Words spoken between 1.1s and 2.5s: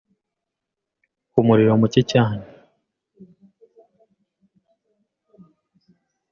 ku muriro muke cyane